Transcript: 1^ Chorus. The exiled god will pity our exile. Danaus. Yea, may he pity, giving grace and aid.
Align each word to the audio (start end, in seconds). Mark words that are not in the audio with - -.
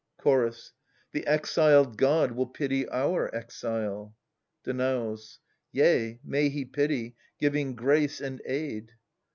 1^ 0.19 0.23
Chorus. 0.23 0.73
The 1.11 1.27
exiled 1.27 1.95
god 1.95 2.31
will 2.31 2.47
pity 2.47 2.89
our 2.89 3.29
exile. 3.35 4.15
Danaus. 4.63 5.37
Yea, 5.71 6.19
may 6.23 6.49
he 6.49 6.65
pity, 6.65 7.15
giving 7.37 7.75
grace 7.75 8.19
and 8.19 8.41
aid. 8.47 8.93